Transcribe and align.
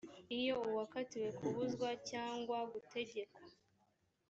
iyo 0.37 0.55
uwakatiwe 0.67 1.29
kubuzwa 1.37 1.89
cyangwa 2.09 2.57
gutegekwa 2.71 3.41